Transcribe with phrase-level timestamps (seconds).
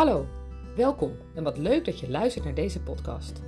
[0.00, 0.26] Hallo,
[0.76, 3.42] welkom en wat leuk dat je luistert naar deze podcast.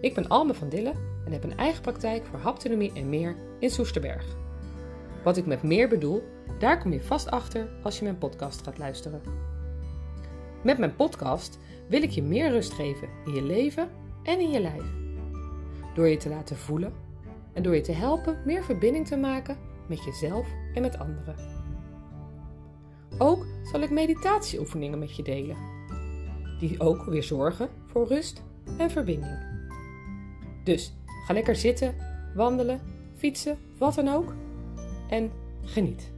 [0.00, 0.92] Ik ben Alme van Dille
[1.24, 4.24] en heb een eigen praktijk voor haptonomie en meer in Soesterberg.
[5.24, 6.22] Wat ik met meer bedoel,
[6.58, 9.20] daar kom je vast achter als je mijn podcast gaat luisteren.
[10.62, 13.90] Met mijn podcast wil ik je meer rust geven in je leven
[14.22, 14.84] en in je lijf.
[15.94, 16.92] Door je te laten voelen
[17.52, 19.56] en door je te helpen meer verbinding te maken
[19.88, 21.57] met jezelf en met anderen.
[23.18, 25.56] Ook zal ik meditatieoefeningen met je delen,
[26.58, 28.42] die ook weer zorgen voor rust
[28.78, 29.46] en verbinding.
[30.64, 30.92] Dus
[31.26, 31.96] ga lekker zitten,
[32.34, 32.80] wandelen,
[33.16, 34.34] fietsen, wat dan ook
[35.08, 36.12] en geniet.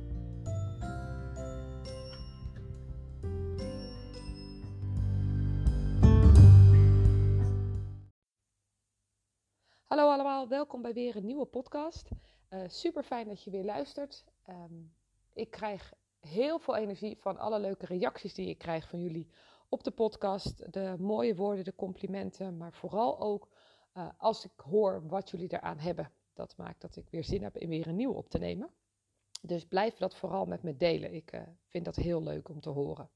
[9.86, 12.08] Hallo allemaal, welkom bij weer een nieuwe podcast.
[12.50, 14.24] Uh, super fijn dat je weer luistert.
[14.48, 14.92] Um,
[15.32, 19.28] ik krijg heel veel energie van alle leuke reacties die ik krijg van jullie
[19.68, 20.72] op de podcast.
[20.72, 23.48] De mooie woorden, de complimenten, maar vooral ook
[23.94, 26.12] uh, als ik hoor wat jullie eraan hebben.
[26.32, 28.70] Dat maakt dat ik weer zin heb in weer een nieuw op te nemen.
[29.42, 31.14] Dus blijf dat vooral met me delen.
[31.14, 33.10] Ik uh, vind dat heel leuk om te horen.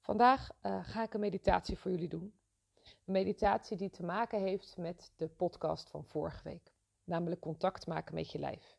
[0.00, 2.34] Vandaag uh, ga ik een meditatie voor jullie doen.
[2.82, 6.72] Een meditatie die te maken heeft met de podcast van vorige week.
[7.04, 8.78] Namelijk contact maken met je lijf.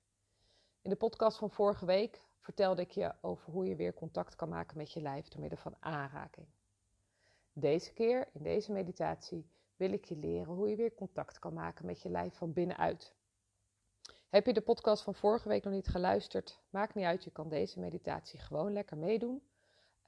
[0.81, 4.49] In de podcast van vorige week vertelde ik je over hoe je weer contact kan
[4.49, 6.47] maken met je lijf door middel van aanraking.
[7.53, 11.85] Deze keer, in deze meditatie, wil ik je leren hoe je weer contact kan maken
[11.85, 13.13] met je lijf van binnenuit.
[14.29, 16.61] Heb je de podcast van vorige week nog niet geluisterd?
[16.69, 19.41] Maakt niet uit, je kan deze meditatie gewoon lekker meedoen.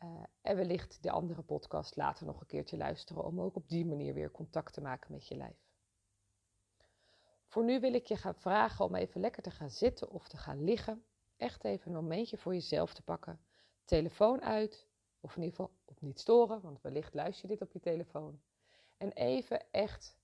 [0.03, 0.09] Uh,
[0.41, 4.13] en wellicht de andere podcast later nog een keertje luisteren om ook op die manier
[4.13, 5.57] weer contact te maken met je lijf.
[7.47, 10.37] Voor nu wil ik je gaan vragen om even lekker te gaan zitten of te
[10.37, 11.03] gaan liggen
[11.39, 13.39] echt even een momentje voor jezelf te pakken.
[13.85, 14.87] Telefoon uit,
[15.19, 18.41] of in ieder geval op niet storen, want wellicht luister je dit op je telefoon.
[18.97, 20.17] En even echt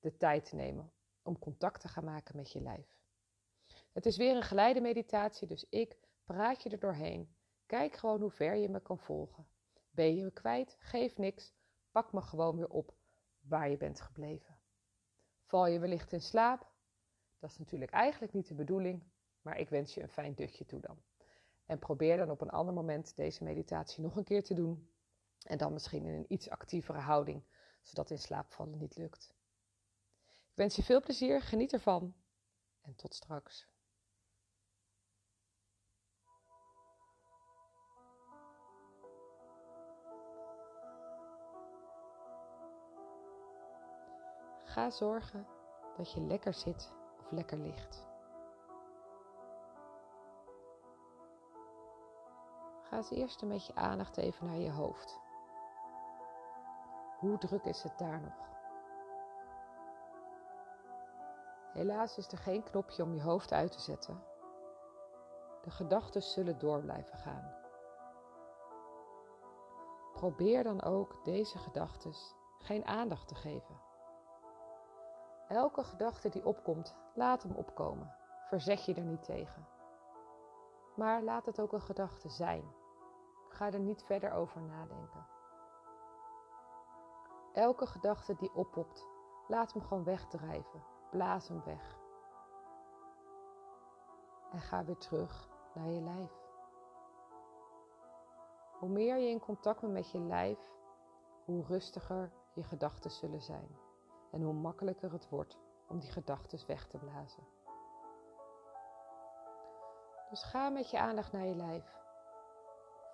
[0.00, 2.98] de tijd te nemen om contact te gaan maken met je lijf.
[3.92, 7.34] Het is weer een geleide meditatie, dus ik praat je er doorheen.
[7.66, 9.46] Kijk gewoon hoe ver je me kan volgen.
[9.90, 10.76] Ben je me kwijt?
[10.78, 11.52] Geef niks.
[11.90, 12.94] Pak me gewoon weer op
[13.40, 14.58] waar je bent gebleven.
[15.44, 16.70] Val je wellicht in slaap?
[17.38, 19.02] Dat is natuurlijk eigenlijk niet de bedoeling,
[19.50, 21.02] maar ik wens je een fijn dutje toe dan.
[21.66, 24.90] En probeer dan op een ander moment deze meditatie nog een keer te doen.
[25.42, 27.42] En dan misschien in een iets actievere houding,
[27.82, 29.34] zodat in slaapvallen niet lukt.
[30.28, 32.14] Ik wens je veel plezier, geniet ervan
[32.80, 33.68] en tot straks.
[44.64, 45.46] Ga zorgen
[45.96, 48.09] dat je lekker zit of lekker ligt.
[52.90, 55.20] Ga eens eerst met je aandacht even naar je hoofd.
[57.18, 58.48] Hoe druk is het daar nog?
[61.72, 64.22] Helaas is er geen knopje om je hoofd uit te zetten.
[65.62, 67.54] De gedachten zullen door blijven gaan.
[70.12, 72.14] Probeer dan ook deze gedachten
[72.58, 73.80] geen aandacht te geven.
[75.48, 78.14] Elke gedachte die opkomt, laat hem opkomen.
[78.48, 79.66] Verzet je er niet tegen.
[80.96, 82.78] Maar laat het ook een gedachte zijn.
[83.50, 85.26] Ga er niet verder over nadenken.
[87.52, 89.06] Elke gedachte die oppopt,
[89.48, 90.84] laat hem gewoon wegdrijven.
[91.10, 91.98] Blaas hem weg.
[94.50, 96.32] En ga weer terug naar je lijf.
[98.78, 100.58] Hoe meer je in contact bent met je lijf,
[101.44, 103.78] hoe rustiger je gedachten zullen zijn.
[104.30, 105.58] En hoe makkelijker het wordt
[105.88, 107.44] om die gedachten weg te blazen.
[110.30, 111.99] Dus ga met je aandacht naar je lijf.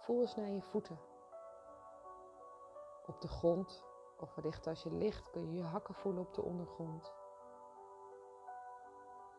[0.06, 0.98] Voel eens naar je voeten.
[3.06, 3.84] Op de grond,
[4.20, 7.12] of wellicht als je ligt, kun je je hakken voelen op de ondergrond.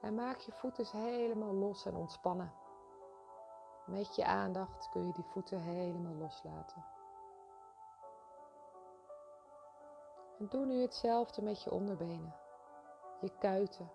[0.01, 2.53] En maak je voeten eens helemaal los en ontspannen.
[3.85, 6.85] Met je aandacht kun je die voeten helemaal loslaten.
[10.39, 12.35] En doe nu hetzelfde met je onderbenen,
[13.21, 13.91] je kuiten.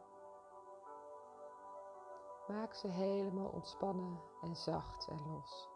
[2.48, 5.71] Maak ze helemaal ontspannen en zacht en los.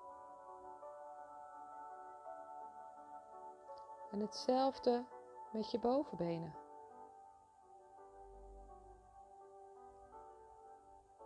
[4.17, 5.05] En hetzelfde
[5.53, 6.55] met je bovenbenen.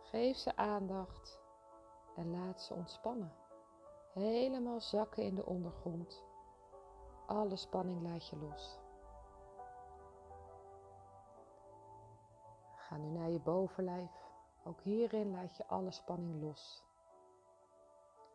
[0.02, 1.40] Geef ze aandacht
[2.16, 3.32] en laat ze ontspannen.
[4.12, 6.25] Helemaal zakken in de ondergrond.
[7.26, 8.78] Alle spanning laat je los.
[12.76, 14.32] Ga nu naar je bovenlijf.
[14.64, 16.84] Ook hierin laat je alle spanning los.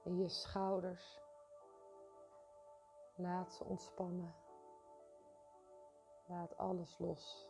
[0.04, 1.24] In je schouders,
[3.18, 4.34] Laat ze ontspannen.
[6.28, 7.48] Laat alles los.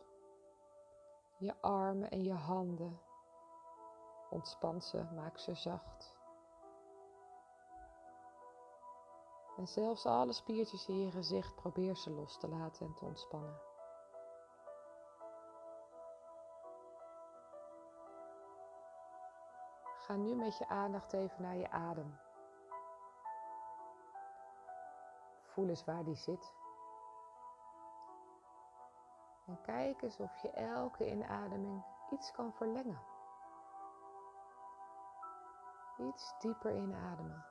[1.38, 3.00] Je armen en je handen.
[4.30, 6.14] Ontspan ze, maak ze zacht.
[9.56, 13.60] En zelfs alle spiertjes in je gezicht probeer ze los te laten en te ontspannen.
[19.98, 22.18] Ga nu met je aandacht even naar je adem.
[25.42, 26.52] Voel eens waar die zit.
[29.46, 33.00] En kijk eens of je elke inademing iets kan verlengen.
[35.98, 37.44] Iets dieper inademen.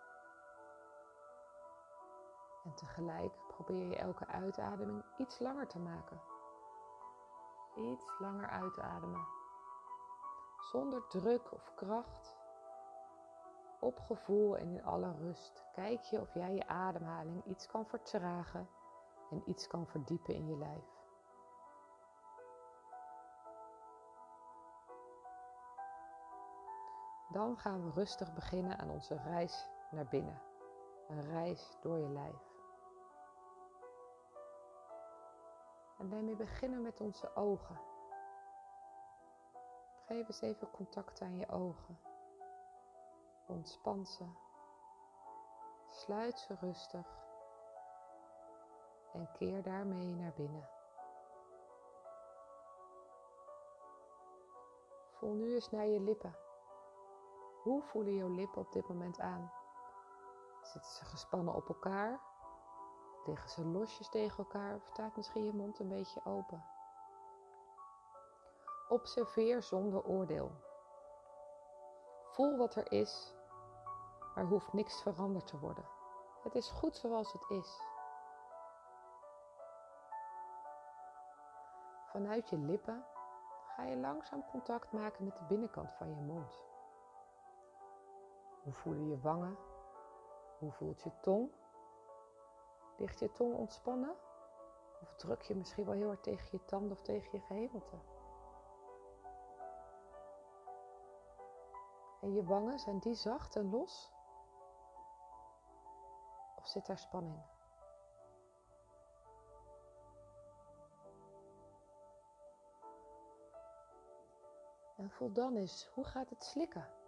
[2.63, 6.21] En tegelijk probeer je elke uitademing iets langer te maken.
[7.75, 9.27] Iets langer uitademen.
[10.71, 12.37] Zonder druk of kracht.
[13.79, 15.65] Op gevoel en in alle rust.
[15.73, 18.69] Kijk je of jij je ademhaling iets kan vertragen
[19.29, 20.94] en iets kan verdiepen in je lijf.
[27.35, 30.41] Dan gaan we rustig beginnen aan onze reis naar binnen.
[31.07, 32.53] Een reis door je lijf.
[35.97, 37.79] En daarmee beginnen met onze ogen.
[40.05, 41.99] Geef eens even contact aan je ogen.
[43.47, 44.25] Ontspan ze.
[45.89, 47.07] Sluit ze rustig.
[49.13, 50.69] En keer daarmee naar binnen.
[55.11, 56.44] Voel nu eens naar je lippen.
[57.65, 59.51] Hoe voelen jouw lippen op dit moment aan?
[60.61, 62.19] Zitten ze gespannen op elkaar?
[63.25, 66.65] Liggen ze losjes tegen elkaar of staat misschien je mond een beetje open?
[68.87, 70.51] Observeer zonder oordeel.
[72.31, 73.33] Voel wat er is,
[74.35, 75.85] maar hoeft niks veranderd te worden.
[76.43, 77.81] Het is goed zoals het is.
[82.11, 83.05] Vanuit je lippen
[83.75, 86.73] ga je langzaam contact maken met de binnenkant van je mond.
[88.65, 89.57] Hoe voelen je wangen?
[90.59, 91.51] Hoe voelt je tong?
[92.97, 94.15] Ligt je tong ontspannen?
[95.01, 97.95] Of druk je misschien wel heel hard tegen je tanden of tegen je gehemelte?
[102.21, 104.11] En je wangen, zijn die zacht en los?
[106.55, 107.43] Of zit daar spanning?
[114.97, 117.04] En voel dan eens, hoe gaat het slikken?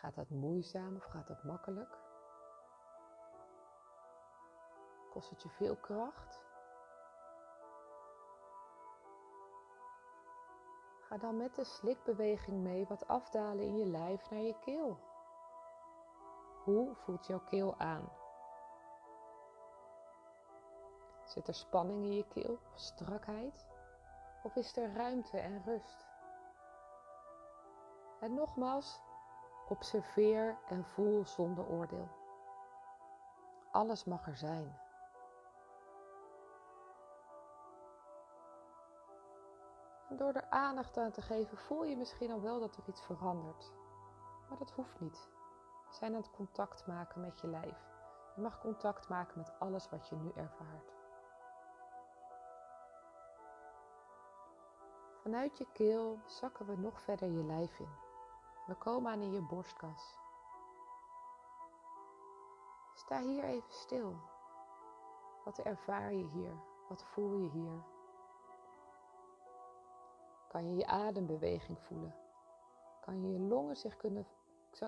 [0.00, 1.98] Gaat dat moeizaam of gaat dat makkelijk?
[5.10, 6.44] Kost het je veel kracht?
[11.00, 14.98] Ga dan met de slikbeweging mee wat afdalen in je lijf naar je keel.
[16.64, 18.08] Hoe voelt jouw keel aan?
[21.24, 23.66] Zit er spanning in je keel strakheid?
[24.42, 26.06] Of is er ruimte en rust?
[28.20, 29.00] En nogmaals,
[29.68, 32.08] observeer en voel zonder oordeel.
[33.70, 34.78] Alles mag er zijn.
[40.08, 43.72] Door er aandacht aan te geven, voel je misschien al wel dat er iets verandert.
[44.48, 45.28] Maar dat hoeft niet.
[45.90, 47.94] Zijn aan het contact maken met je lijf.
[48.34, 50.94] Je mag contact maken met alles wat je nu ervaart.
[55.22, 58.05] Vanuit je keel zakken we nog verder je lijf in.
[58.66, 60.18] We komen aan in je borstkas.
[62.94, 64.16] Sta hier even stil.
[65.44, 66.52] Wat ervaar je hier?
[66.88, 67.82] Wat voel je hier?
[70.48, 72.14] Kan je je adembeweging voelen?
[73.00, 74.26] Kan je je longen zich kunnen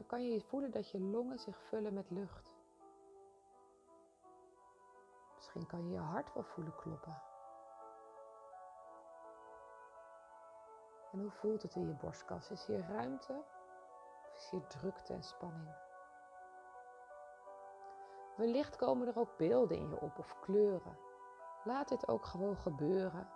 [0.06, 2.52] kan je voelen dat je longen zich vullen met lucht?
[5.34, 7.22] Misschien kan je je hart wel voelen kloppen.
[11.12, 12.50] En hoe voelt het in je borstkas?
[12.50, 13.44] Is hier ruimte
[14.44, 15.74] hier drukte en spanning?
[18.36, 20.98] Wellicht komen er ook beelden in je op of kleuren.
[21.64, 23.28] Laat dit ook gewoon gebeuren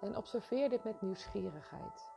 [0.00, 2.10] en observeer dit met nieuwsgierigheid.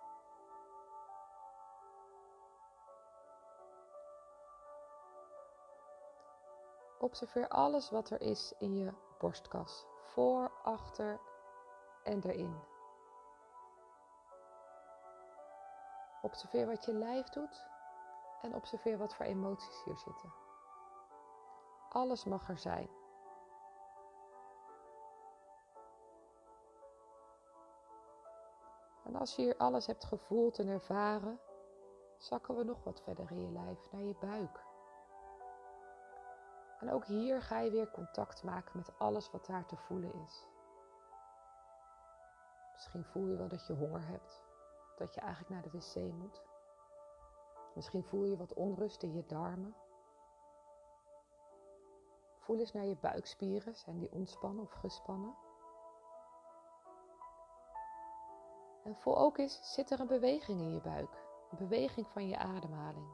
[6.99, 11.19] Observeer alles wat er is in je borstkas, voor, achter
[12.03, 12.59] en erin.
[16.21, 17.73] Observeer wat je lijf doet
[18.45, 20.33] en observeer wat voor emoties hier zitten.
[21.89, 22.89] Alles mag er zijn.
[29.03, 31.39] En als je hier alles hebt gevoeld en ervaren,
[32.17, 34.63] zakken we nog wat verder in je lijf, naar je buik.
[36.79, 40.47] En ook hier ga je weer contact maken met alles wat daar te voelen is.
[42.73, 44.43] Misschien voel je wel dat je honger hebt,
[44.97, 46.43] dat je eigenlijk naar de wc moet.
[47.75, 49.75] Misschien voel je wat onrust in je darmen.
[52.39, 55.35] Voel eens naar je buikspieren, zijn die ontspannen of gespannen?
[58.83, 61.23] En voel ook eens, zit er een beweging in je buik?
[61.51, 63.07] Een beweging van je ademhaling.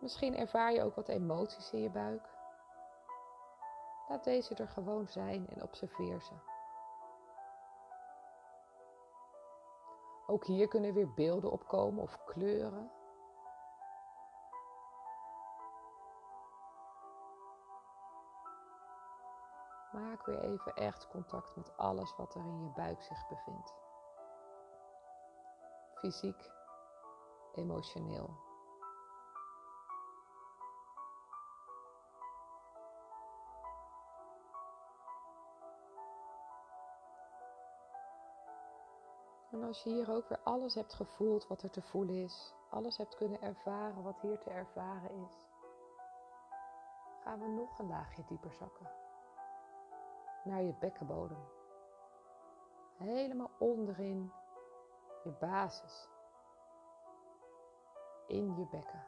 [0.00, 2.28] Misschien ervaar je ook wat emoties in je buik.
[4.08, 6.51] Laat deze er gewoon zijn en observeer ze.
[10.32, 12.90] Ook hier kunnen weer beelden opkomen of kleuren.
[19.92, 23.74] Maak weer even echt contact met alles wat er in je buik zich bevindt.
[25.94, 26.50] Fysiek,
[27.54, 28.51] emotioneel.
[39.52, 42.96] En als je hier ook weer alles hebt gevoeld wat er te voelen is, alles
[42.96, 45.46] hebt kunnen ervaren wat hier te ervaren is,
[47.22, 48.90] gaan we nog een laagje dieper zakken.
[50.44, 51.44] Naar je bekkenbodem.
[52.96, 54.32] Helemaal onderin
[55.24, 56.08] je basis.
[58.26, 59.04] In je bekken.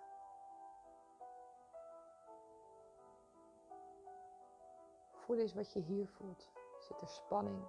[5.12, 6.50] Voel eens wat je hier voelt.
[6.78, 7.64] Zit er spanning?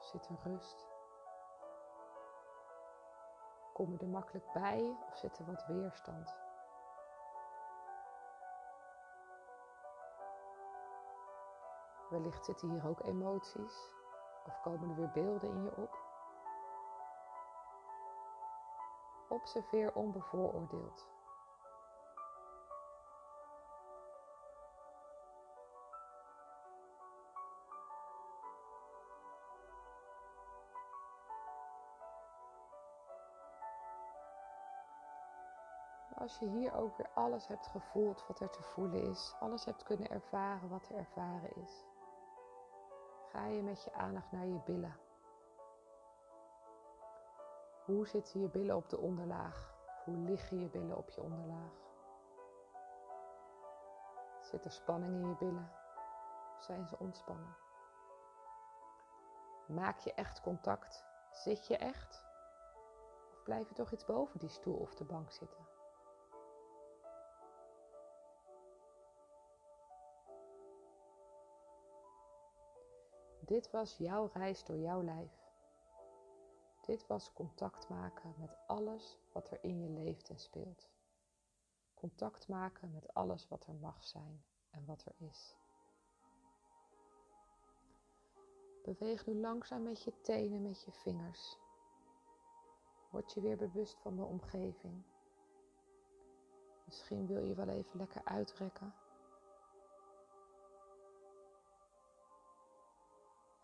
[0.00, 0.87] Zit er rust?
[3.78, 6.36] Kom je er makkelijk bij of zit er wat weerstand?
[12.10, 13.90] Wellicht zitten hier ook emoties
[14.46, 15.98] of komen er weer beelden in je op.
[19.28, 21.17] Observeer onbevooroordeeld.
[36.28, 39.82] Als je hier ook weer alles hebt gevoeld wat er te voelen is, alles hebt
[39.82, 41.84] kunnen ervaren wat er ervaren is,
[43.30, 44.96] ga je met je aandacht naar je billen.
[47.84, 49.74] Hoe zitten je billen op de onderlaag?
[50.04, 51.72] Hoe liggen je billen op je onderlaag?
[54.40, 55.70] Zit er spanning in je billen?
[56.56, 57.56] Of zijn ze ontspannen?
[59.66, 61.04] Maak je echt contact?
[61.30, 62.24] Zit je echt?
[63.32, 65.67] Of blijf je toch iets boven die stoel of de bank zitten?
[73.48, 75.32] Dit was jouw reis door jouw lijf.
[76.80, 80.88] Dit was contact maken met alles wat er in je leeft en speelt.
[81.94, 85.56] Contact maken met alles wat er mag zijn en wat er is.
[88.82, 91.58] Beweeg nu langzaam met je tenen, met je vingers.
[93.10, 95.02] Word je weer bewust van de omgeving.
[96.84, 98.94] Misschien wil je wel even lekker uitrekken.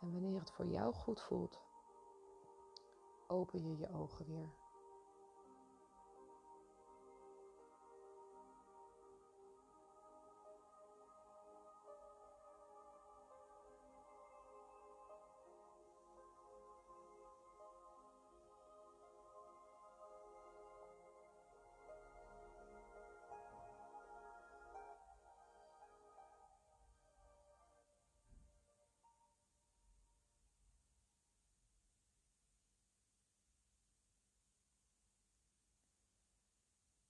[0.04, 1.60] En wanneer het voor jou goed voelt,
[3.26, 4.63] open je je ogen weer.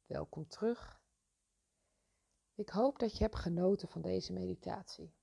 [0.06, 1.02] Welkom terug.
[2.54, 5.14] Ik hoop dat je hebt genoten van deze meditatie.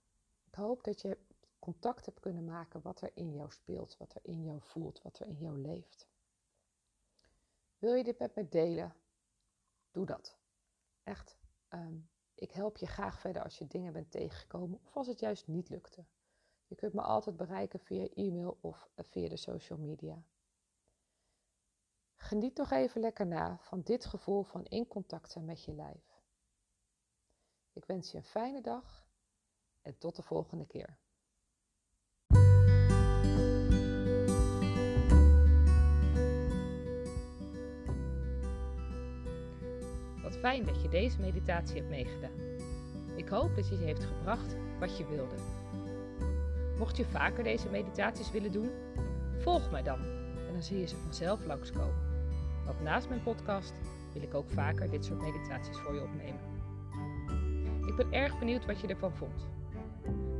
[0.44, 1.18] Ik hoop dat je
[1.60, 5.20] contact hebt kunnen maken wat er in jou speelt, wat er in jou voelt, wat
[5.20, 6.08] er in jou leeft.
[7.78, 8.96] Wil je dit met me delen?
[9.92, 10.38] Doe dat.
[11.04, 11.98] Echt, ehm,
[12.36, 15.70] ik help je graag verder als je dingen bent tegengekomen of als het juist niet
[15.70, 16.06] lukte.
[16.68, 20.24] Je kunt me altijd bereiken via e-mail of via de social media.
[22.22, 26.22] Geniet nog even lekker na van dit gevoel van in contact zijn met je lijf.
[27.74, 29.08] Ik wens je een fijne dag
[29.82, 30.98] en tot de volgende keer.
[40.22, 42.40] Wat fijn dat je deze meditatie hebt meegedaan.
[43.16, 45.36] Ik hoop dat je je heeft gebracht wat je wilde.
[46.78, 48.72] Mocht je vaker deze meditaties willen doen,
[49.38, 50.00] volg mij dan
[50.48, 52.11] en dan zie je ze vanzelf langskomen.
[52.66, 53.74] Want naast mijn podcast
[54.14, 56.40] wil ik ook vaker dit soort meditaties voor je opnemen.
[57.86, 59.50] Ik ben erg benieuwd wat je ervan vond.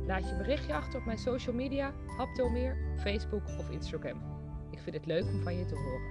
[0.06, 4.20] Laat je berichtje achter op mijn social media, Haptomeer, Facebook of Instagram.
[4.70, 6.10] Ik vind het leuk om van je te horen.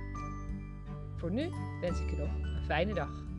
[1.16, 1.50] Voor nu
[1.82, 3.31] wens ik je nog een fijne dag.